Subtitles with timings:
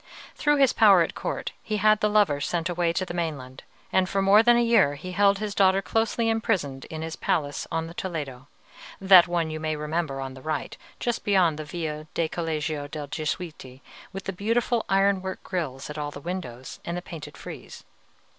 [0.33, 3.61] Through his power at court he had the lover sent away to the mainland,
[3.93, 7.67] and for more than a year he held his daughter closely imprisoned in his palace
[7.71, 8.47] on the Toledo,
[8.99, 13.05] that one, you may remember, on the right, just beyond the Via del Collegio dei
[13.05, 17.83] Gesuiti, with the beautiful iron work grilles at all the windows, and the painted frieze.